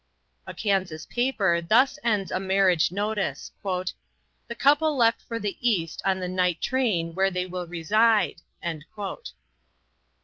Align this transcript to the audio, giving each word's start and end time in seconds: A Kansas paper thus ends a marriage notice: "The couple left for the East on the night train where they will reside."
A 0.47 0.53
Kansas 0.55 1.05
paper 1.05 1.61
thus 1.61 1.99
ends 2.03 2.31
a 2.31 2.39
marriage 2.39 2.91
notice: 2.91 3.51
"The 3.63 4.55
couple 4.57 4.97
left 4.97 5.21
for 5.21 5.37
the 5.37 5.55
East 5.61 6.01
on 6.03 6.19
the 6.19 6.27
night 6.27 6.59
train 6.59 7.13
where 7.13 7.29
they 7.29 7.45
will 7.45 7.67
reside." 7.67 8.41